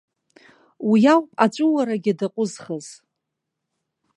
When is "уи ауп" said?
0.89-1.27